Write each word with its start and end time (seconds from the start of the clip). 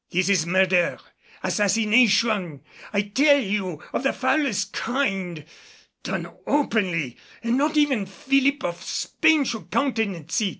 This 0.09 0.29
is 0.29 0.47
murder 0.47 0.97
assassination, 1.43 2.61
I 2.91 3.03
tell 3.03 3.37
you 3.39 3.83
of 3.93 4.01
the 4.01 4.11
foulest 4.11 4.73
kind! 4.73 5.45
Done 6.01 6.25
openly, 6.47 7.17
and 7.43 7.55
not 7.55 7.77
even 7.77 8.07
Philip 8.07 8.63
of 8.63 8.81
Spain 8.81 9.45
could 9.45 9.69
countenance 9.69 10.41
it. 10.41 10.49